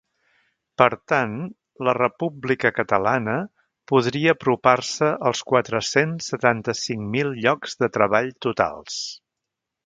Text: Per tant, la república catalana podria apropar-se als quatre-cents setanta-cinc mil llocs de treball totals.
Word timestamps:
Per 0.81 0.85
tant, 1.11 1.33
la 1.87 1.93
república 1.97 2.71
catalana 2.77 3.35
podria 3.91 4.33
apropar-se 4.37 5.11
als 5.31 5.43
quatre-cents 5.53 6.31
setanta-cinc 6.33 7.07
mil 7.19 7.31
llocs 7.45 7.79
de 7.85 7.91
treball 8.01 8.33
totals. 8.49 8.99